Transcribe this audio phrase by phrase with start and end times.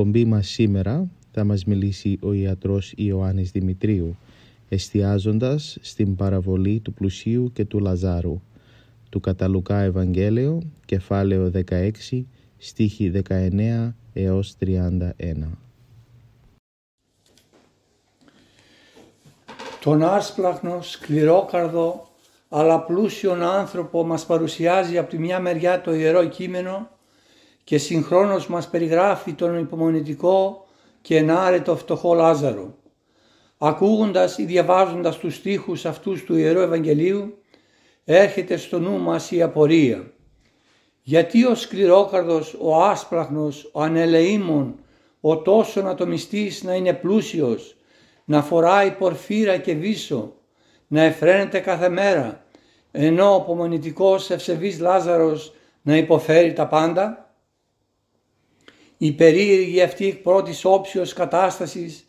[0.00, 4.16] Εκπομπή μας σήμερα θα μας μιλήσει ο ιατρός Ιωάννης Δημητρίου,
[4.68, 8.40] εστιάζοντας στην παραβολή του πλουσίου και του Λαζάρου,
[9.10, 11.50] του Καταλουκά Ευαγγέλιο, κεφάλαιο
[12.10, 12.24] 16,
[12.58, 15.10] στίχη 19 έως 31.
[19.80, 22.08] Τον άσπλαχνο, σκληρόκαρδο,
[22.48, 26.88] αλλά πλούσιον άνθρωπο μας παρουσιάζει από τη μια μεριά το Ιερό Κείμενο
[27.70, 30.66] και συγχρόνως μας περιγράφει τον υπομονητικό
[31.00, 32.74] και ενάρετο φτωχό Λάζαρο.
[33.58, 37.38] Ακούγοντας ή διαβάζοντας τους στίχους αυτούς του Ιερού Ευαγγελίου,
[38.04, 40.12] έρχεται στο νου μας η απορία.
[41.02, 44.74] Γιατί ο σκληρόκαρδος, ο άσπλαχνος, ο ανελεήμων,
[45.20, 47.76] ο τόσο ατομιστής να είναι πλούσιος,
[48.24, 50.34] να φοράει πορφύρα και βίσο,
[50.86, 52.44] να εφραίνεται κάθε μέρα,
[52.90, 55.52] ενώ ο απομονητικός ευσεβής Λάζαρος
[55.82, 57.29] να υποφέρει τα πάντα;
[59.02, 62.08] Η περίεργη αυτή εκ πρώτης όψιος κατάστασης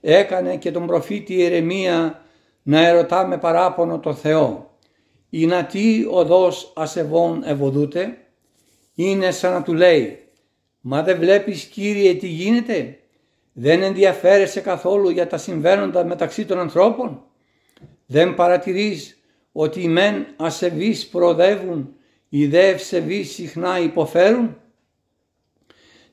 [0.00, 2.22] έκανε και τον προφήτη Ιερεμία
[2.62, 4.78] να ερωτά με παράπονο το Θεό.
[5.30, 8.16] Η νατή οδός ασεβών ευωδούτε
[8.94, 10.18] είναι σαν να του λέει
[10.80, 12.98] «Μα δεν βλέπεις Κύριε τι γίνεται,
[13.52, 17.22] δεν ενδιαφέρεσαι καθόλου για τα συμβαίνοντα μεταξύ των ανθρώπων,
[18.06, 21.94] δεν παρατηρείς ότι οι μεν ασεβείς προοδεύουν,
[22.28, 24.56] οι δε ευσεβείς συχνά υποφέρουν».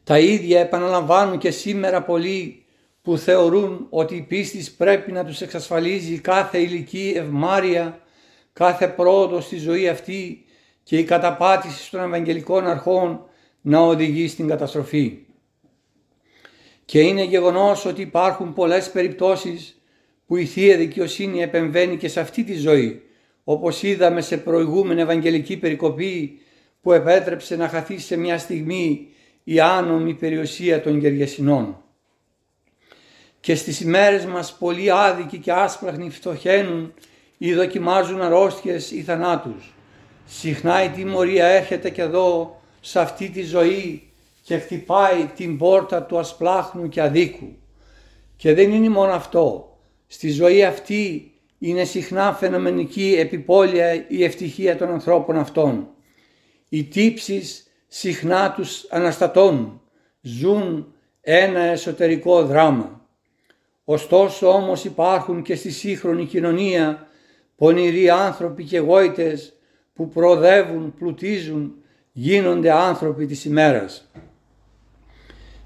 [0.10, 2.66] Τα ίδια επαναλαμβάνουν και σήμερα πολλοί
[3.02, 8.02] που θεωρούν ότι η πίστη πρέπει να τους εξασφαλίζει κάθε ηλική ευμάρεια,
[8.54, 10.46] κάθε πρόοδο στη ζωή αυτή
[10.84, 13.26] και η καταπάτηση των Ευαγγελικών αρχών
[13.62, 15.18] να οδηγεί στην καταστροφή.
[16.86, 19.82] Και είναι γεγονός ότι υπάρχουν πολλές περιπτώσεις
[20.28, 23.02] που η Θεία Δικαιοσύνη επεμβαίνει και σε αυτή τη ζωή,
[23.44, 26.40] όπως είδαμε σε προηγούμενη Ευαγγελική περικοπή
[26.82, 29.14] που επέτρεψε να χαθεί σε μια στιγμή
[29.52, 31.78] η άνομη περιουσία των Γεργεσινών.
[33.40, 36.94] Και στις ημέρες μας πολλοί άδικοι και άσπραχνοι φτωχαίνουν
[37.38, 39.74] ή δοκιμάζουν αρρώστιες ή θανάτους.
[40.26, 44.12] Συχνά η τιμωρία έρχεται και εδώ σε αυτή τη ζωή
[44.44, 47.58] και χτυπάει την πόρτα του ασπλάχνου και αδίκου.
[48.36, 49.78] Και δεν είναι μόνο αυτό.
[50.08, 55.88] Στη ζωή αυτή είναι συχνά φαινομενική επιπόλαια η ευτυχία των ανθρώπων αυτών.
[56.70, 59.82] Οι τύψεις συχνά τους αναστατώνουν,
[60.22, 63.08] ζουν ένα εσωτερικό δράμα.
[63.84, 67.08] Ωστόσο όμως υπάρχουν και στη σύγχρονη κοινωνία
[67.56, 69.54] πονηροί άνθρωποι και γόητες
[69.94, 71.74] που προοδεύουν, πλουτίζουν,
[72.12, 74.12] γίνονται άνθρωποι της ημέρας.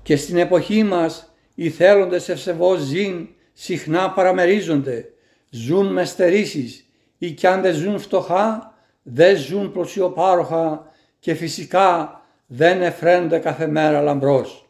[0.02, 5.14] Και στην εποχή μας οι θέλοντες ευσεβώς ζήν συχνά παραμερίζονται,
[5.50, 6.86] ζουν με στερήσεις
[7.18, 8.74] ή κι αν δεν ζουν φτωχά,
[9.04, 10.92] δεν ζουν προσιοπάροχα
[11.24, 14.70] και φυσικά δεν εφραίνονται κάθε μέρα λαμπρός.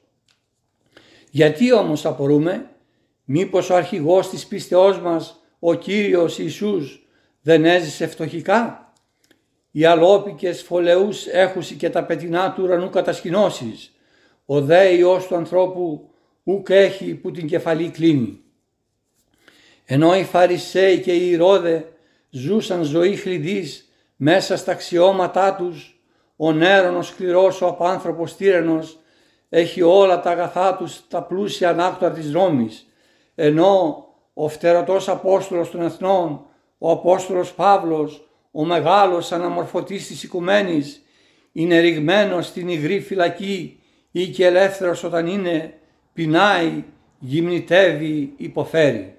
[1.29, 2.69] Γιατί όμως απορούμε,
[3.23, 7.07] μήπως ο αρχηγός της πίστεώς μας, ο Κύριος Ιησούς,
[7.41, 8.93] δεν έζησε φτωχικά;
[9.71, 13.95] Οι αλόπικες φωλεούς έχουσι και τα πετεινά του ουρανού κατασκηνώσεις.
[14.45, 16.09] Ο δε Υιός του ανθρώπου
[16.43, 18.41] ουκ έχει που την κεφαλή κλείνει.
[19.85, 21.93] Ενώ οι Φαρισαίοι και οι Ηρώδε
[22.29, 25.92] ζούσαν ζωή χλειδής μέσα στα αξιώματά τους
[26.45, 28.99] ο νέρον ο σκληρός ο απάνθρωπος τύρανος
[29.49, 32.87] έχει όλα τα αγαθά τους τα πλούσια ανάκτορα της Ρώμης,
[33.35, 36.45] ενώ ο φτερωτός Απόστολος των Εθνών,
[36.77, 41.01] ο Απόστολος Παύλος, ο μεγάλος αναμορφωτής της οικουμένης,
[41.51, 43.79] είναι ρηγμένος στην υγρή φυλακή
[44.11, 45.73] ή και ελεύθερος όταν είναι,
[46.13, 46.83] πεινάει,
[47.19, 49.15] γυμνητεύει, υποφέρει.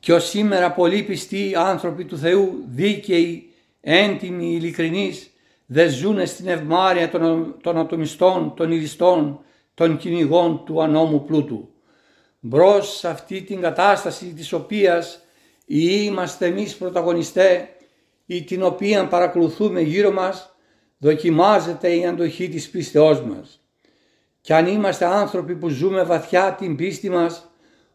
[0.00, 5.30] Και ως σήμερα πολλοί πιστοί άνθρωποι του Θεού, δίκαιοι, έντιμοι, ειλικρινείς,
[5.66, 9.40] δεν ζούνε στην ευμάρεια των, των ατομιστών, των ειδιστών,
[9.74, 11.68] των κυνηγών του ανώμου πλούτου.
[12.40, 15.20] Μπρος σε αυτή την κατάσταση της οποίας
[15.64, 17.68] ή είμαστε εμείς πρωταγωνιστέ
[18.26, 20.56] ή την οποία παρακολουθούμε γύρω μας,
[20.98, 23.60] δοκιμάζεται η αντοχή της πίστεώς μας.
[24.40, 27.50] και αν είμαστε άνθρωποι που ζούμε βαθιά την πίστη μας,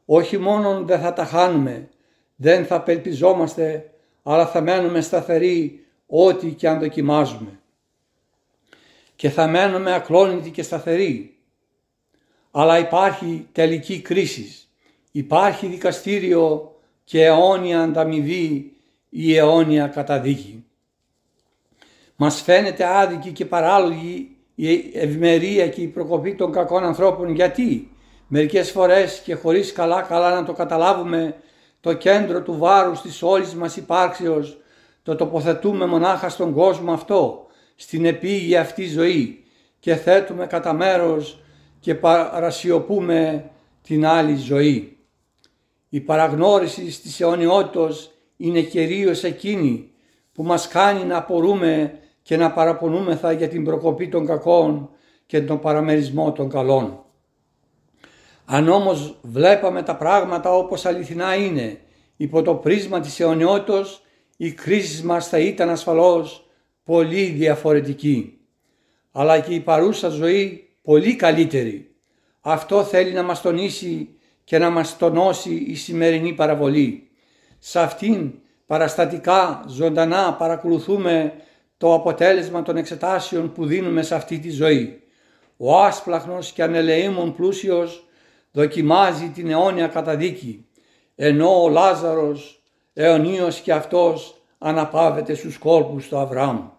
[0.06, 1.90] όχι μόνο δεν θα τα χάνουμε,
[2.36, 3.92] δεν θα απελπιζόμαστε,
[4.24, 7.61] αλλά θα μένουμε σταθεροί ό,τι και αν δοκιμάζουμε.
[9.22, 11.38] Και θα μένουμε ακλόνητοι και σταθεροί.
[12.52, 14.68] Αλλά υπάρχει τελική κρίση.
[15.12, 18.74] Υπάρχει δικαστήριο και αιώνια ανταμοιβή
[19.10, 20.66] ή αιώνια καταδίκη.
[22.16, 27.36] Μας φαίνεται άδικη και παράλογη η ευημερία και η προκοπή των κακών ανθρώπων.
[27.36, 27.92] Γιατί;
[28.28, 31.36] Μερικές φορές και χωρίς καλά καλά να το καταλάβουμε
[31.82, 34.58] το κέντρο του βάρους της όλης μας υπάρξεως
[35.04, 37.46] το τοποθετούμε μονάχα στον κόσμο αυτό,
[37.82, 39.44] στην επίγεια αυτή ζωή
[39.80, 41.44] και θέτουμε κατά μέρος
[41.80, 43.50] και παρασιωπούμε
[43.82, 44.98] την άλλη ζωή.
[45.90, 49.92] Η παραγνώριση της αιωνιότητος είναι κυρίως εκείνη
[50.34, 54.90] που μας κάνει να απορούμε και να παραπονούμεθα για την προκοπή των κακών
[55.26, 57.04] και τον παραμερισμό των καλών.
[58.46, 61.80] Αν όμως βλέπαμε τα πράγματα όπως αληθινά είναι,
[62.18, 64.02] υπό το πρίσμα της αιωνιότητος,
[64.38, 66.46] η κρίση μας θα ήταν ασφαλώς
[66.84, 68.40] πολύ διαφορετική.
[69.12, 71.96] Αλλά και η παρούσα ζωή πολύ καλύτερη.
[72.42, 74.10] Αυτό θέλει να μας τονίσει
[74.44, 77.10] και να μας τονώσει η σημερινή παραβολή.
[77.60, 78.34] Σε αυτήν
[78.66, 81.34] παραστατικά ζωντανά παρακολουθούμε
[81.78, 85.02] το αποτέλεσμα των εξετάσεων που δίνουμε σε αυτή τη ζωή.
[85.58, 88.08] Ο άσπλαχνος και ανελεήμων πλούσιος
[88.52, 90.66] δοκιμάζει την αιώνια καταδίκη,
[91.16, 92.64] ενώ ο Λάζαρος
[92.94, 96.70] αιωνίως και αυτός αναπάβεται στους κόλπους του Αβραάμ.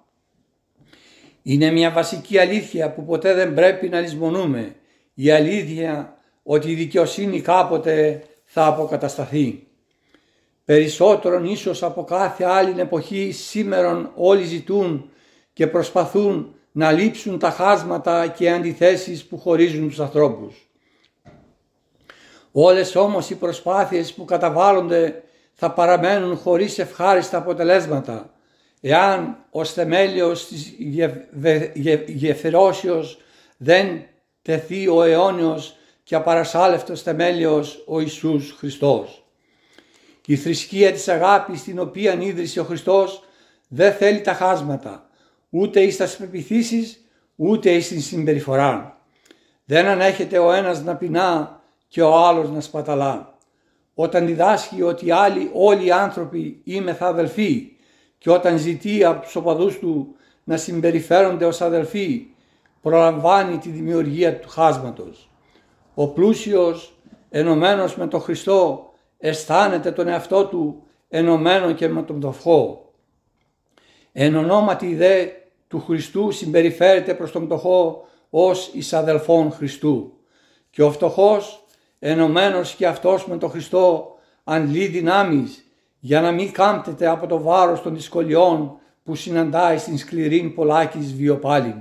[1.43, 4.75] Είναι μια βασική αλήθεια που ποτέ δεν πρέπει να λησμονούμε.
[5.15, 9.67] Η αλήθεια ότι η δικαιοσύνη κάποτε θα αποκατασταθεί.
[10.65, 15.11] Περισσότερον ίσως από κάθε άλλη εποχή σήμερον όλοι ζητούν
[15.53, 20.71] και προσπαθούν να λείψουν τα χάσματα και αντιθέσεις που χωρίζουν τους ανθρώπους.
[22.53, 25.23] Όλες όμως οι προσπάθειες που καταβάλλονται
[25.65, 28.31] θα παραμένουν χωρίς ευχάριστα αποτελέσματα
[28.81, 30.75] εάν ο θεμέλιος της
[32.07, 33.19] γεφυρώσεως
[33.57, 34.03] δεν
[34.43, 39.25] τεθεί ο αιώνιος και απαρασάλευτος θεμέλιος ο Ιησούς Χριστός.
[40.27, 43.23] Η θρησκεία της αγάπης την οποία ίδρυσε ο Χριστός
[43.69, 45.09] δεν θέλει τα χάσματα,
[45.51, 47.05] ούτε εις τα πεπιθήσεις,
[47.37, 49.01] ούτε εις την συμπεριφορά.
[49.65, 53.32] Δεν ανέχεται ο ένας να πεινά και ο άλλος να σπαταλά.
[54.03, 57.73] Όταν διδάσκει ότι άλλοι, όλοι οι άνθρωποι είμαι θα αδελφοί
[58.19, 60.15] και όταν ζητεί από τους οπαδούς του
[60.45, 62.27] να συμπεριφέρονται ως αδελφοί,
[62.81, 65.31] προλαμβάνει τη δημιουργία του χάσματος.
[65.95, 66.95] Ο πλούσιος
[67.31, 72.93] ενωμένος με τον Χριστό αισθάνεται τον εαυτό του ενωμένο και με τον πτωχό.
[74.13, 75.27] Εν ονόματι δε
[75.69, 80.13] του Χριστού συμπεριφέρεται προς τον πτωχό ως εις αδελφόν Χριστού.
[80.71, 81.62] Και ο φτωχός
[82.05, 84.15] ενωμένος και αυτός με τον Χριστό
[84.45, 85.65] αντλεί δυνάμεις
[85.99, 91.75] για να μην κάμπτεται από το βάρος των δυσκολιών που συναντάει στην σκληρή πολλάκης βιοπάλιν.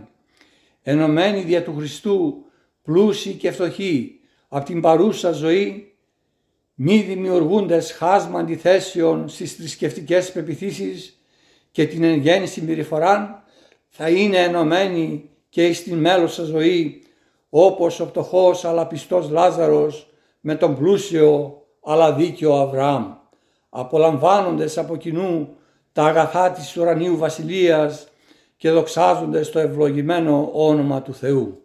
[0.83, 2.45] Ενωμένοι δια του Χριστού,
[2.81, 5.93] πλούσιοι και φτωχοί, από την παρούσα ζωή
[6.73, 11.21] μη δημιουργούντες χάσμα αντιθέσεων στις θρησκευτικές πεπιθήσεις
[11.71, 13.43] και την εν γέννη συμπεριφορά
[13.87, 17.03] θα είναι ενωμένοι και στην μέλωσα ζωή
[17.49, 20.05] όπως ο πτωχός αλλά πιστός Λάζαρος
[20.41, 23.13] με τον πλούσιο αλλά δίκαιο Αβραάμ
[23.69, 25.55] απολαμβάνοντες από κοινού
[25.93, 28.07] τα αγαθά της ουρανίου βασιλείας
[28.57, 31.61] και δοξάζοντες το ευλογημένο όνομα του Θεού.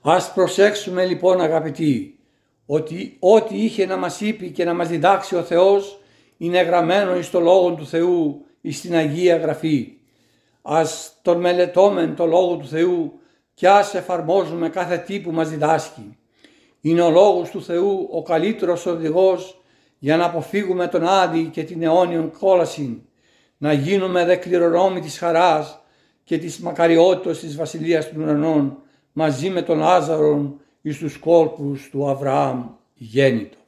[0.00, 2.18] Ας προσέξουμε λοιπόν αγαπητοί
[2.66, 6.00] ότι ό,τι είχε να μας είπε και να μας διδάξει ο Θεός
[6.36, 9.92] είναι γραμμένο εις το Λόγο του Θεού εις στην Αγία Γραφή.
[10.62, 13.12] Ας τον μελετώμεν το Λόγο του Θεού
[13.54, 16.18] και ας εφαρμόζουμε κάθε τι που μας διδάσκει.
[16.80, 19.60] Είναι ο Λόγος του Θεού ο καλύτερος οδηγός
[19.98, 23.02] για να αποφύγουμε τον άδη και την αιώνιον κόλαση,
[23.58, 25.80] να γίνουμε δε κληρονόμοι της χαράς
[26.24, 28.78] και της μακαριότητας της Βασιλείας των Ουρανών
[29.12, 33.59] μαζί με τον Λάζαρον εις τους κόλπους του Αβραάμ γέννητος.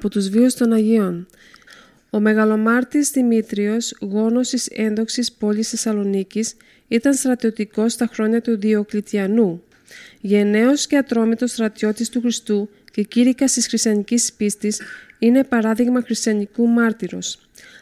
[0.00, 1.26] από τους βίους των Αγίων.
[2.10, 6.54] Ο μεγαλομάρτης Δημήτριος, γόνος της ένδοξης πόλης Θεσσαλονίκης,
[6.88, 9.62] ήταν στρατιωτικός στα χρόνια του Διοκλητιανού,
[10.20, 14.80] Γενναίος και ατρόμητος στρατιώτης του Χριστού και κήρυκας της χριστιανικής πίστης,
[15.18, 17.38] είναι παράδειγμα χριστιανικού μάρτυρος.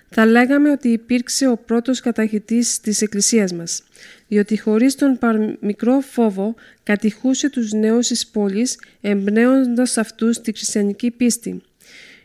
[0.08, 3.82] Θα λέγαμε ότι υπήρξε ο πρώτος καταχητής της Εκκλησίας μας,
[4.28, 5.18] διότι χωρίς τον
[5.60, 11.62] μικρό φόβο κατηχούσε τους νέους της πόλης, εμπνέοντας αυτούς τη χριστιανική πίστη.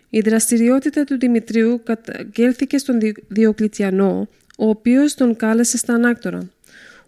[0.09, 4.27] Η δραστηριότητα του Δημητρίου καταγγέλθηκε στον Διοκλητιανό,
[4.57, 6.49] ο οποίος τον κάλεσε στα ανάκτορα.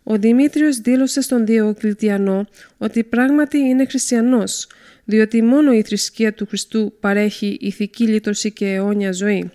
[0.08, 2.48] Ο Δημήτριος δήλωσε στον Διοκλητιανό
[2.78, 4.68] ότι πράγματι είναι χριστιανός,
[5.06, 9.52] διότι μόνο η θρησκεία του Χριστού παρέχει ηθική λύτρωση και αιώνια ζωή.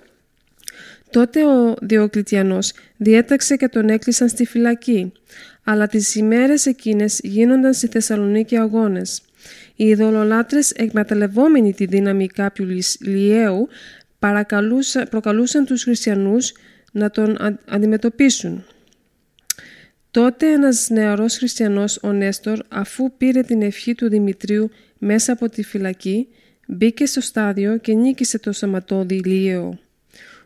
[1.10, 5.12] Τότε ο Διοκλητιανός διέταξε και τον έκλεισαν στη φυλακή,
[5.64, 9.22] αλλά τις ημέρες εκείνες γίνονταν στη Θεσσαλονίκη αγώνες.
[9.76, 12.66] Οι ειδωλολάτρες εκμεταλλευόμενοι τη δύναμη κάποιου
[13.00, 13.68] λιέου
[15.10, 16.52] προκαλούσαν τους χριστιανούς
[16.92, 18.64] να τον αντιμετωπίσουν.
[20.10, 25.62] Τότε ένας νεαρός χριστιανός, ο Νέστορ, αφού πήρε την ευχή του Δημητρίου μέσα από τη
[25.62, 26.28] φυλακή,
[26.66, 29.78] μπήκε στο στάδιο και νίκησε το σαματόδι Λιέο.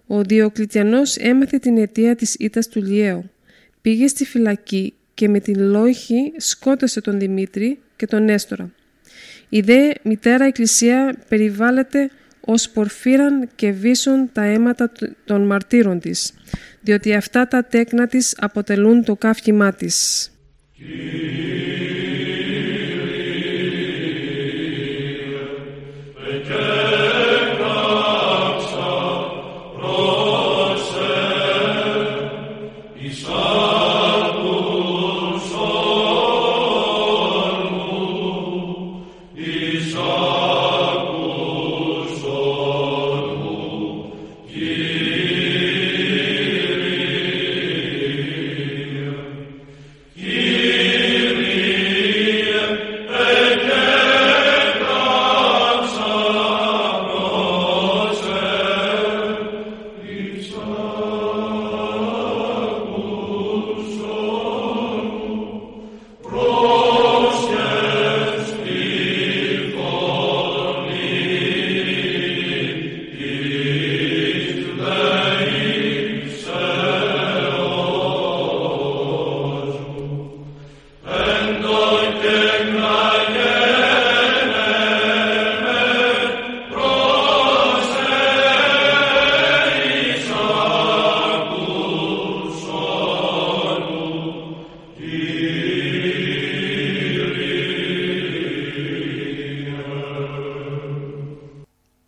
[0.06, 3.30] Ο Διοκλητιανός έμαθε την αιτία της ήττας του Λιέου.
[3.80, 8.72] Πήγε στη φυλακή και με την λόγχη σκότωσε τον Δημήτρη και τον Νέστορα.
[9.48, 14.92] Η δε μητέρα Εκκλησία περιβάλλεται ως πορφύραν και βίσον τα αίματα
[15.24, 16.32] των μαρτύρων της,
[16.84, 20.28] διότι αυτά τα τέκνα της αποτελούν το καύχημά της.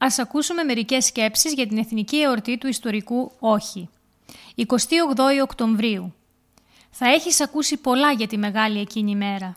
[0.07, 3.89] Ας ακούσουμε μερικές σκέψεις για την εθνική εορτή του ιστορικού «Όχι».
[4.57, 4.65] 28
[5.43, 6.15] Οκτωβρίου.
[6.91, 9.57] Θα έχεις ακούσει πολλά για τη μεγάλη εκείνη μέρα.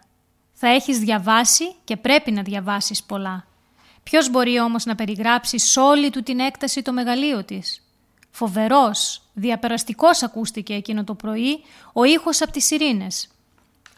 [0.53, 3.48] Θα έχεις διαβάσει και πρέπει να διαβάσεις πολλά.
[4.03, 7.82] Ποιος μπορεί όμως να περιγράψει σ' όλη του την έκταση το μεγαλείο της;
[8.32, 11.63] Φοβερός, διαπεραστικός ακούστηκε εκείνο το πρωί
[11.94, 13.27] ο ήχος από τις ειρήνες.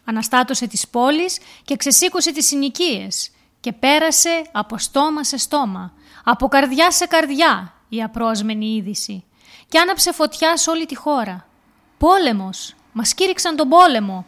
[0.04, 3.30] Αναστάτωσε τις πόλεις και ξεσήκωσε τις συνοικίες
[3.60, 5.92] και πέρασε από στόμα σε στόμα,
[6.24, 9.24] από καρδιά σε καρδιά η απρόσμενη είδηση
[9.68, 11.46] και άναψε φωτιά σε όλη τη χώρα.
[11.98, 14.26] Πόλεμος, μας κήρυξαν τον πόλεμο.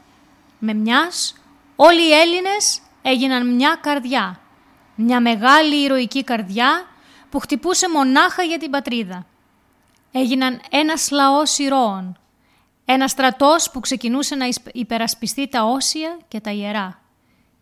[0.58, 1.34] Με μιας
[1.76, 4.40] όλοι οι Έλληνες έγιναν μια καρδιά,
[4.94, 6.86] μια μεγάλη ηρωική καρδιά
[7.30, 9.26] που χτυπούσε μονάχα για την πατρίδα.
[10.12, 12.18] Έγιναν ένας λαός ηρώων,
[12.84, 17.00] ένας στρατός που ξεκινούσε να υπερασπιστεί τα όσια και τα ιερά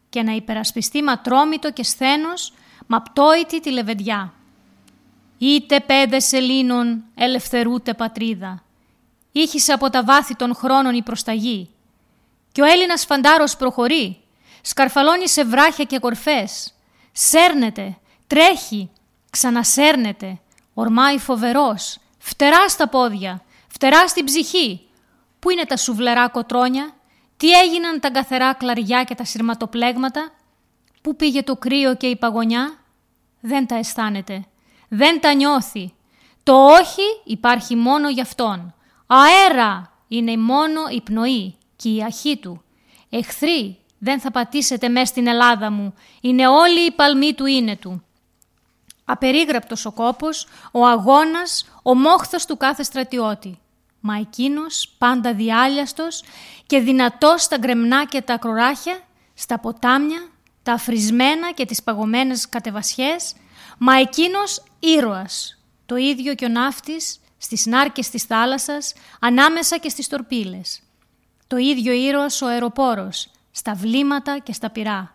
[0.09, 2.53] και να υπερασπιστεί ματρόμητο και σθένος
[2.87, 4.33] μαπτόητη τη λεβεντιά.
[5.39, 8.63] Είτε πέδες Ελλήνων ελευθερούτε πατρίδα.
[9.33, 11.69] Ήχησε από τα βάθη των χρόνων η προσταγή.
[12.53, 14.21] Και ο Έλληνας φαντάρος προχωρεί,
[14.63, 16.75] σκαρφαλώνει σε βράχια και κορφές.
[17.13, 18.91] Σέρνεται, τρέχει,
[19.31, 20.41] ξανασέρνεται,
[20.75, 24.81] ορμάει φοβερός, φτερά στα πόδια, φτερά στην ψυχή.
[25.39, 26.95] Πού είναι τα σουβλερά κοτρόνια,
[27.37, 30.31] τι έγιναν τα καθερά κλαριά και τα σειρματοπλέγματα,
[31.03, 32.75] πού πήγε το κρύο και η παγωνιά,
[33.41, 34.45] δεν τα αισθάνεται,
[34.89, 35.95] δεν τα νιώθει.
[36.43, 38.75] Το όχι υπάρχει μόνο για αυτόν.
[39.07, 42.63] Αέρα είναι μόνο η πνοή και η αρχή του.
[43.11, 48.05] Εχθροί δεν θα πατήσετε μες στην Ελλάδα μου, είναι όλοι οι παλμοί του είναι του.
[49.05, 53.59] Απερίγραπτος ο κόπος, ο αγώνας, ο μόχθος του κάθε στρατιώτη.
[54.01, 56.23] Μα εκείνος, πάντα διάλιαστος
[56.67, 59.01] και δυνατός στα γκρεμνά και τα κροράχια,
[59.35, 60.29] στα ποτάμια,
[60.63, 63.35] τα αφρισμένα και τις παγωμένες κατεβασιές,
[63.79, 70.09] Μα εκείνος ήρωας, το ίδιο και ο ναύτης στις νάρκες της θάλασσας, ανάμεσα και στις
[70.09, 70.81] τορπίλες.
[71.47, 75.15] Το ίδιο ήρωας ο αεροπόρος, στα βλήματα και στα πυρά.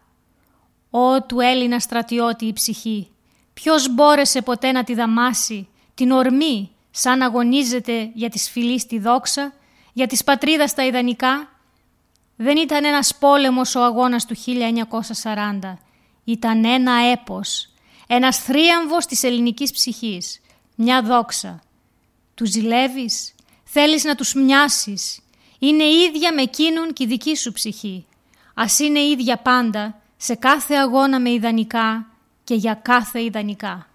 [0.90, 3.12] Ω του Έλληνα στρατιώτη η ψυχή,
[3.54, 9.54] ποιος μπόρεσε ποτέ να τη δαμάσει, την ορμή, σαν αγωνίζεται για τη φυλής τη δόξα,
[9.94, 11.57] για της πατρίδας τα ιδανικά.
[12.40, 15.78] Δεν ήταν ένας πόλεμος ο αγώνας του 1940,
[16.24, 17.70] ήταν ένα έπος,
[18.08, 20.42] ένας θρίαμβος της ελληνικής ψυχής,
[20.76, 21.62] μια δόξα.
[22.34, 25.20] Τους ζηλεύεις, θέλεις να τους μοιάσεις,
[25.60, 28.06] είναι ίδια με εκείνον και η δική σου ψυχή.
[28.54, 32.06] Ας είναι ίδια πάντα, σε κάθε αγώνα με ιδανικά
[32.44, 33.88] και για κάθε ιδανικά.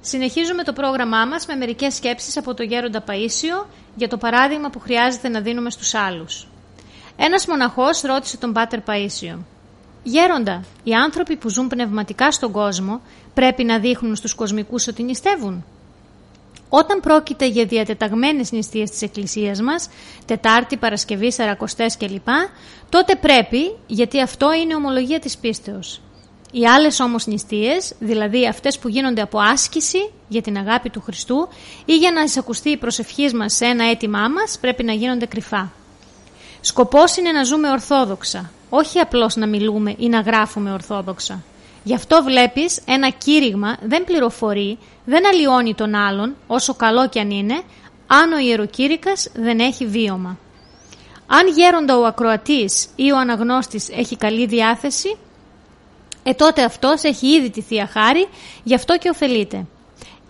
[0.00, 4.80] Συνεχίζουμε το πρόγραμμά μας με μερικές σκέψεις από το Γέροντα Παΐσιο για το παράδειγμα που
[4.80, 6.46] χρειάζεται να δίνουμε στους άλλους.
[7.16, 9.38] Ένας μοναχός ρώτησε τον Πάτερ Παΐσιο
[10.02, 13.00] «Γέροντα, οι άνθρωποι που ζουν πνευματικά στον κόσμο
[13.34, 15.64] πρέπει να δείχνουν στους κοσμικούς ότι νηστεύουν»
[16.68, 19.88] Όταν πρόκειται για διατεταγμένες νηστείες της Εκκλησίας μας,
[20.26, 22.28] Τετάρτη, Παρασκευή, Σαρακοστές κλπ,
[22.88, 26.00] τότε πρέπει, γιατί αυτό είναι ομολογία της πίστεως.
[26.52, 31.48] Οι άλλες όμως νηστείες, δηλαδή αυτές που γίνονται από άσκηση για την αγάπη του Χριστού
[31.84, 35.72] ή για να εισακουστεί η προσευχής μας σε ένα αίτημά μας, πρέπει να γίνονται κρυφά.
[36.60, 41.42] Σκοπός είναι να ζούμε ορθόδοξα, όχι απλώς να μιλούμε ή να γράφουμε ορθόδοξα.
[41.82, 47.30] Γι' αυτό βλέπεις ένα κήρυγμα δεν πληροφορεί, δεν αλλοιώνει τον άλλον, όσο καλό κι αν
[47.30, 47.62] είναι,
[48.06, 50.38] αν ο ιεροκήρυκας δεν έχει βίωμα.
[51.26, 55.16] Αν γέροντα ο ακροατής ή ο αναγνώστης έχει καλή διάθεση,
[56.22, 58.28] ε τότε αυτός έχει ήδη τη Θεία Χάρη,
[58.62, 59.66] γι' αυτό και ωφελείται.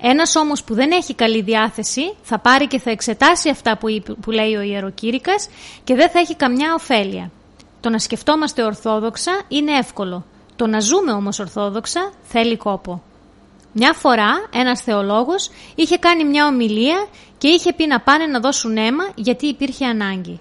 [0.02, 4.30] Ένας όμως που δεν έχει καλή διάθεση θα πάρει και θα εξετάσει αυτά που, που
[4.30, 5.48] λέει ο ιεροκήρυκας
[5.84, 7.30] και δεν θα έχει καμιά ωφέλεια.
[7.80, 10.24] Το να σκεφτόμαστε ορθόδοξα είναι εύκολο.
[10.56, 13.02] Το να ζούμε όμως ορθόδοξα θέλει κόπο.
[13.72, 17.06] Μια φορά ένας θεολόγος είχε κάνει μια ομιλία
[17.38, 20.40] και είχε πει να πάνε να δώσουν αίμα γιατί υπήρχε ανάγκη.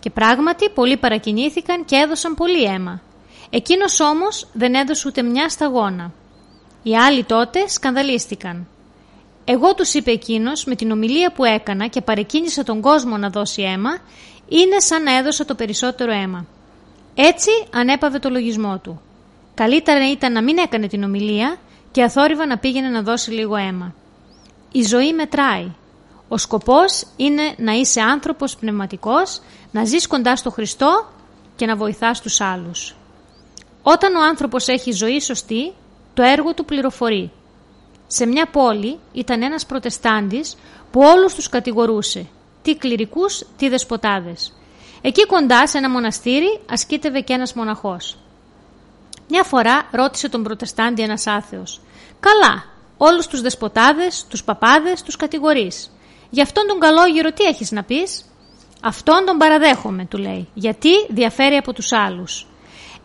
[0.00, 3.02] Και πράγματι πολλοί παρακινήθηκαν και έδωσαν πολύ αίμα.
[3.50, 6.12] Εκείνος όμως δεν έδωσε ούτε μια σταγόνα.
[6.82, 8.66] Οι άλλοι τότε σκανδαλίστηκαν.
[9.44, 13.62] Εγώ τους είπε εκείνος με την ομιλία που έκανα και παρεκκίνησα τον κόσμο να δώσει
[13.62, 13.90] αίμα,
[14.48, 16.46] είναι σαν να έδωσα το περισσότερο αίμα.
[17.14, 19.00] Έτσι ανέπαβε το λογισμό του.
[19.54, 21.56] Καλύτερα ήταν να μην έκανε την ομιλία
[21.90, 23.94] και αθόρυβα να πήγαινε να δώσει λίγο αίμα.
[24.72, 25.72] Η ζωή μετράει.
[26.28, 31.08] Ο σκοπός είναι να είσαι άνθρωπος πνευματικός, να ζεις κοντά στο Χριστό
[31.56, 32.94] και να βοηθάς τους άλλους.
[33.82, 35.72] Όταν ο άνθρωπος έχει ζωή σωστή,
[36.14, 37.30] το έργο του πληροφορεί.
[38.06, 40.56] Σε μια πόλη ήταν ένας προτεστάντης
[40.90, 42.26] που όλους τους κατηγορούσε,
[42.62, 44.54] τι κληρικούς, τι δεσποτάδες.
[45.00, 48.16] Εκεί κοντά σε ένα μοναστήρι ασκήτευε και ένας μοναχός.
[49.28, 51.80] Μια φορά ρώτησε τον προτεστάντη ένας άθεος
[52.20, 52.64] «Καλά,
[52.96, 55.96] όλους τους δεσποτάδες, τους παπάδες, τους κατηγορείς.
[56.30, 58.24] Γι' αυτόν τον καλόγερο τι έχεις να πεις»
[58.82, 62.46] «Αυτόν τον παραδέχομαι», του λέει, «γιατί διαφέρει από τους άλλους.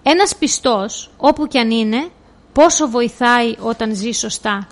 [0.08, 2.10] Ένας πιστός, όπου κι αν είναι,
[2.54, 4.68] πόσο βοηθάει όταν ζει σωστά;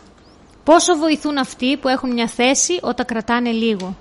[0.64, 3.96] Πόσο βοηθούν αυτοί που έχουν μια θέση όταν κρατάνε λίγο;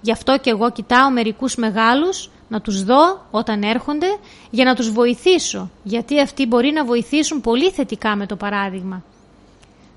[0.00, 4.06] Γι' αυτό και εγώ κοιτάω μερικούς μεγάλους να τους δω όταν έρχονται
[4.50, 9.04] για να τους βοηθήσω, γιατί αυτοί μπορεί να βοηθήσουν πολύ θετικά με το παράδειγμα.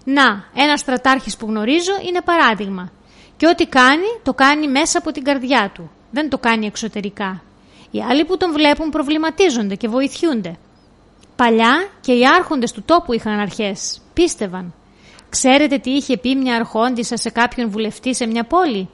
[0.03, 2.91] Να, ένας στρατάρχης που γνωρίζω είναι παράδειγμα
[3.37, 7.43] και ό,τι κάνει το κάνει μέσα από την καρδιά του, δεν το κάνει εξωτερικά.
[7.91, 10.57] Οι άλλοι που τον βλέπουν προβληματίζονται και βοηθιούνται.
[11.35, 14.01] Παλιά και οι άρχοντες του τόπου είχαν αρχές.
[14.13, 14.73] Πίστευαν.
[15.29, 18.89] Ξέρετε τι είχε πει μια αρχόντισσα σε κάποιον βουλευτή σε μια πόλη;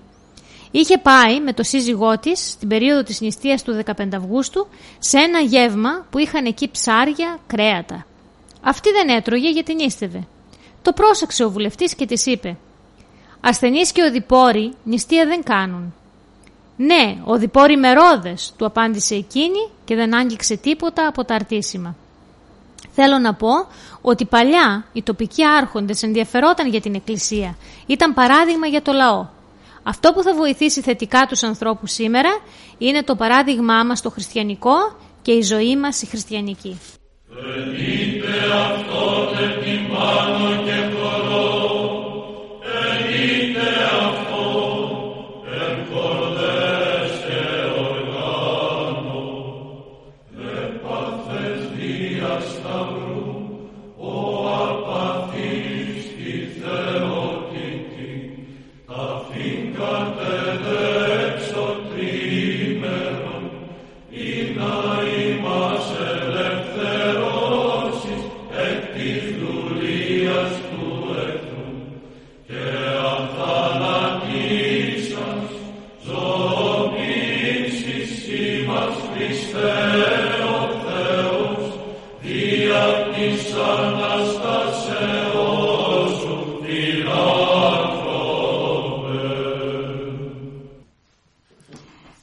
[0.71, 4.67] Είχε πάει με το σύζυγό της στην περίοδο της νηστείας του 15 Αυγούστου
[4.99, 8.06] σε ένα γεύμα που είχαν εκεί ψάρια, κρέατα.
[8.62, 10.27] Αυτή δεν έτρωγε γιατί νίστευε.
[10.82, 12.58] Το πρόσεξε ο βουλευτής και της είπε
[13.41, 15.93] «Ασθενείς και οδηπόροι νηστεία δεν κάνουν».
[16.77, 21.95] «Ναι, ο διπόρη μερόδες», του απάντησε εκείνη και δεν άγγιξε τίποτα από τα αρτήσιμα.
[22.91, 23.49] Θέλω να πω
[24.01, 27.58] ότι παλιά οι τοπικοί άρχοντες ενδιαφερόταν για την Εκκλησία.
[27.86, 29.27] Ήταν παράδειγμα για το λαό.
[29.84, 32.30] Αυτό που θα βοηθήσει θετικά τους ανθρώπους σήμερα
[32.77, 34.75] είναι το παράδειγμά μας το χριστιανικό
[35.21, 36.80] και η ζωή μας η χριστιανική.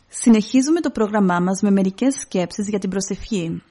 [0.08, 3.62] Συνεχίζουμε το πρόγραμμά μας με μερικές σκέψεις για την προσευχή.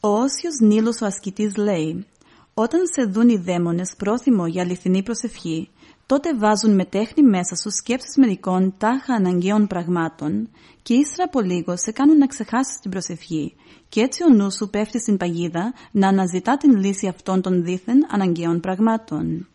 [0.00, 2.06] Ο Όσιος Νίλος ο ασκητής λέει
[2.54, 5.68] «Όταν σε δουν οι δαίμονες πρόθυμο για αληθινή προσευχή,
[6.06, 10.48] τότε βάζουν με τέχνη μέσα σου σκέψεις μερικών τάχα αναγκαίων πραγμάτων
[10.82, 13.54] και ύστερα από λίγο σε κάνουν να ξεχάσεις την προσευχή
[13.88, 17.98] και έτσι ο νους σου πέφτει στην παγίδα να αναζητά την λύση αυτών των δίθεν
[18.10, 19.48] αναγκαίων πραγμάτων.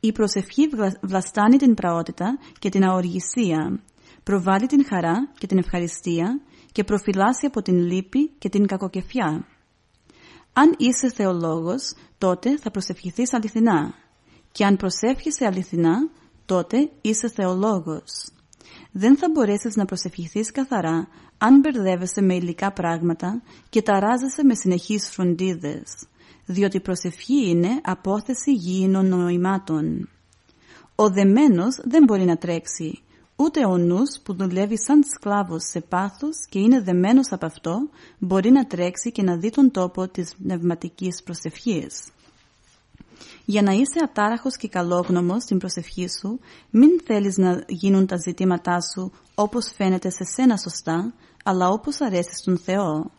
[0.00, 0.68] Η προσευχή
[1.00, 3.80] βλαστάνει την πραότητα και την αοργησία
[4.22, 6.40] προβάλλει την χαρά και την ευχαριστία
[6.72, 9.46] και προφυλάσσει από την λύπη και την κακοκεφιά.
[10.52, 13.94] Αν είσαι θεολόγος, τότε θα προσευχηθείς αληθινά.
[14.58, 16.10] Και αν προσεύχεσαι αληθινά,
[16.46, 18.30] τότε είσαι θεολόγος.
[18.92, 25.10] Δεν θα μπορέσεις να προσευχηθείς καθαρά αν μπερδεύεσαι με υλικά πράγματα και ταράζεσαι με συνεχείς
[25.10, 26.06] φροντίδες,
[26.46, 30.08] διότι η προσευχή είναι απόθεση γήινων νοημάτων.
[30.94, 33.02] Ο δεμένος δεν μπορεί να τρέξει
[33.36, 38.50] Ούτε ο νους που δουλεύει σαν σκλάβος σε πάθος και είναι δεμένος από αυτό μπορεί
[38.50, 42.12] να τρέξει και να δει τον τόπο της πνευματικής προσευχής.
[43.44, 48.78] Για να είσαι ατάραχος και καλόγνωμος στην προσευχή σου, μην θέλεις να γίνουν τα ζητήματά
[48.80, 51.12] σου όπως φαίνεται σε σένα σωστά,
[51.44, 53.10] αλλά όπως αρέσει στον Θεό.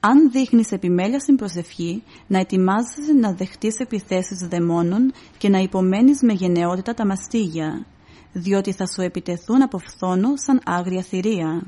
[0.00, 6.32] Αν δείχνεις επιμέλεια στην προσευχή, να ετοιμάζεσαι να δεχτείς επιθέσεις δαιμόνων και να υπομένεις με
[6.32, 7.86] γενναιότητα τα μαστίγια,
[8.32, 11.62] διότι θα σου επιτεθούν από φθόνο σαν άγρια θηρία.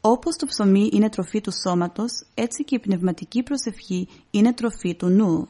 [0.00, 5.08] Όπως το ψωμί είναι τροφή του σώματος, έτσι και η πνευματική προσευχή είναι τροφή του
[5.08, 5.48] νου.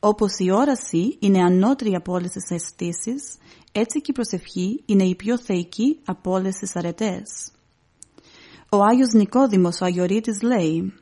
[0.00, 3.36] Όπως η όραση είναι ανώτερη από όλες τις αισθήσεις,
[3.72, 7.52] έτσι και η προσευχή είναι η πιο θεϊκή από όλες τις αρετές.
[8.70, 10.92] Ο Άγιος Νικόδημος ο Αγιορείτης λέει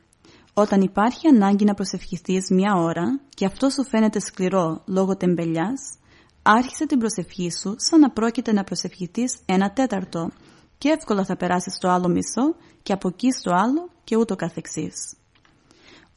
[0.53, 5.97] «Όταν υπάρχει ανάγκη να προσευχηθείς μια ώρα και αυτό σου φαίνεται σκληρό λόγω τεμπελιάς,
[6.41, 10.29] άρχισε την προσευχή σου σαν να πρόκειται να προσευχηθείς ένα τέταρτο
[10.77, 15.15] και εύκολα θα περάσεις στο άλλο μισό και από εκεί στο άλλο και ούτω καθεξής.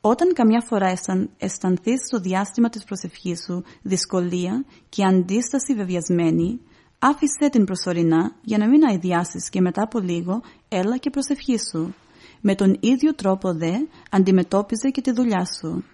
[0.00, 0.92] Όταν καμιά φορά
[1.38, 6.60] αισθανθείς στο διάστημα της προσευχής σου δυσκολία και αντίσταση βεβαιασμένη,
[6.98, 11.94] άφησέ την προσωρινά για να μην αειδιάσεις και μετά από λίγο έλα και προσευχή σου.
[12.40, 13.72] Με τον ίδιο τρόπο δε
[14.10, 15.84] αντιμετώπιζε και τη δουλειά σου.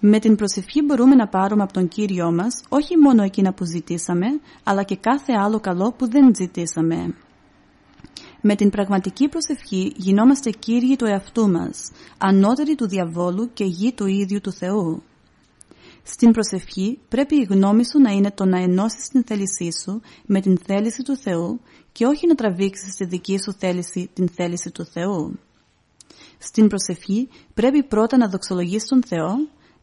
[0.00, 4.26] Με την προσευχή μπορούμε να πάρουμε από τον Κύριό μας όχι μόνο εκείνα που ζητήσαμε,
[4.64, 7.14] αλλά και κάθε άλλο καλό που δεν ζητήσαμε.
[8.40, 14.06] Με την πραγματική προσευχή γινόμαστε Κύριοι του εαυτού μας, ανώτεροι του διαβόλου και γη του
[14.06, 15.02] ίδιου του Θεού.
[16.02, 20.40] Στην προσευχή πρέπει η γνώμη σου να είναι το να ενώσεις την θέλησή σου με
[20.40, 21.60] την θέληση του Θεού
[21.92, 25.38] και όχι να τραβήξεις στη δική σου θέληση την θέληση του Θεού.
[26.38, 29.34] Στην προσευχή πρέπει πρώτα να δοξολογείς τον Θεό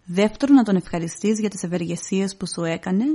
[0.06, 3.06] Δεύτερον, να τον ευχαριστείς για τις ευεργεσίες που σου έκανε.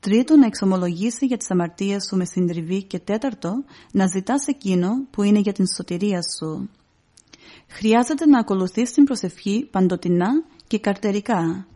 [0.00, 2.82] Τρίτον, να εξομολογήσει για τις αμαρτίες σου με συντριβή.
[2.82, 6.70] Και τέταρτο, να ζητάς εκείνο που είναι για την σωτηρία σου.
[7.68, 10.28] Χρειάζεται να ακολουθείς την προσευχή παντοτινά
[10.66, 11.66] και καρτερικά,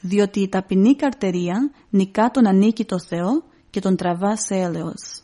[0.00, 5.22] διότι η ταπεινή καρτερία νικά τον ανήκει το Θεό και τον τραβά σε έλεος.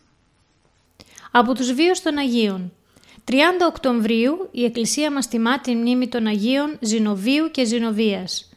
[1.30, 2.72] Από τους βίους των Αγίων
[3.24, 3.32] 30
[3.68, 8.53] Οκτωβρίου η Εκκλησία μας τιμά τη μνήμη των Αγίων Ζηνοβίου και Ζηνοβίας.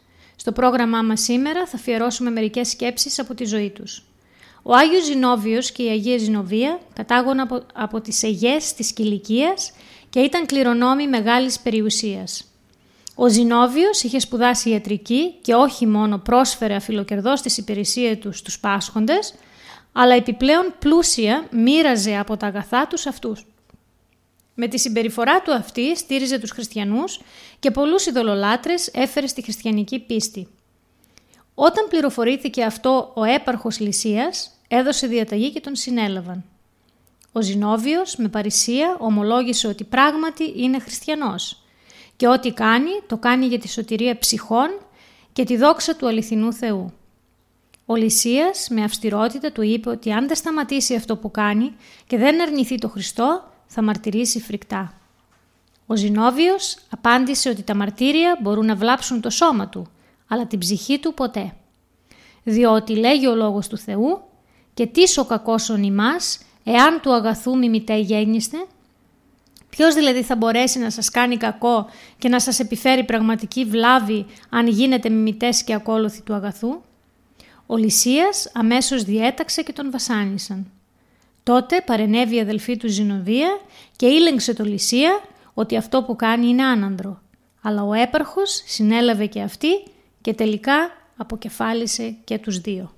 [0.48, 4.04] Στο πρόγραμμά μας σήμερα θα αφιερώσουμε μερικές σκέψεις από τη ζωή τους.
[4.64, 9.72] Ο Άγιος Ζηνόβιος και η Αγία Ζηνοβία κατάγουν από, από τις Αιγές της Κιλικίας
[10.10, 12.44] και ήταν κληρονόμοι μεγάλης περιουσίας.
[13.16, 19.34] Ο Ζηνόβιος είχε σπουδάσει ιατρική και όχι μόνο πρόσφερε αφιλοκερδώς τις υπηρεσίες τους στους πάσχοντες,
[19.92, 23.46] αλλά επιπλέον πλούσια μοίραζε από τα αγαθά τους αυτούς.
[24.60, 27.20] Με τη συμπεριφορά του αυτή στήριζε τους χριστιανούς
[27.60, 30.48] και πολλούς ειδωλολάτρες έφερε στη χριστιανική πίστη.
[31.56, 36.44] Όταν πληροφορήθηκε αυτό ο έπαρχος Λυσίας, έδωσε διαταγή και τον συνέλαβαν.
[37.32, 41.64] Ο Ζηνόβιος με παρησία ομολόγησε ότι πράγματι είναι χριστιανός
[42.16, 44.70] και ό,τι κάνει το κάνει για τη σωτηρία ψυχών
[45.34, 46.94] και τη δόξα του αληθινού Θεού.
[47.86, 51.76] Ο Λυσίας με αυστηρότητα του είπε ότι αν δεν σταματήσει αυτό που κάνει
[52.08, 54.94] και δεν αρνηθεί το Χριστό θα μαρτυρήσει φρικτά.
[55.86, 59.88] Ο Ζηνόβιος απάντησε ότι τα μαρτύρια μπορούν να βλάψουν το σώμα του,
[60.28, 61.54] αλλά την ψυχή του ποτέ.
[62.44, 64.22] Διότι λέγει ο λόγος του Θεού
[64.74, 68.58] «Και τις ο κακός ον ημάς, εάν του αγαθού μιμητέ γέννηστε»
[69.70, 74.68] Ποιος δηλαδή θα μπορέσει να σας κάνει κακό και να σας επιφέρει πραγματική βλάβη αν
[74.68, 76.82] γίνετε μιμητές και ακόλουθοι του αγαθού;
[77.66, 80.72] Ο Λυσίας αμέσως διέταξε και τον βασάνισαν.
[81.48, 83.60] Τότε παρενέβη η αδελφή του Ζηνοβία
[83.96, 85.22] και ήλεγξε το Λυσία
[85.54, 87.22] ότι αυτό που κάνει είναι άνανδρο.
[87.62, 89.68] Αλλά ο έπαρχος συνέλαβε και αυτή
[90.22, 92.92] και τελικά αποκεφάλισε και τους δύο.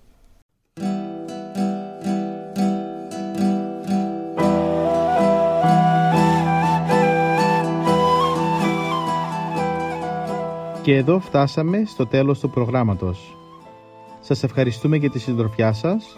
[10.81, 13.37] Και εδώ φτάσαμε στο τέλος του προγράμματος.
[14.19, 16.17] Σας ευχαριστούμε για τη συντροφιά σας